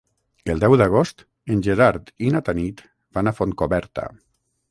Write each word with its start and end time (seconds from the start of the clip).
El 0.53 0.61
deu 0.61 0.75
d'agost 0.81 1.21
en 1.55 1.61
Gerard 1.67 2.09
i 2.29 2.33
na 2.37 2.41
Tanit 2.47 2.83
van 3.19 3.33
a 3.33 3.37
Fontcoberta. 3.41 4.09